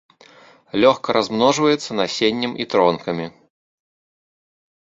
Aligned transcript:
Лёгка 0.83 1.09
размножваецца 1.17 1.91
насеннем 2.01 2.51
і 2.65 2.67
тронкамі. 2.75 3.27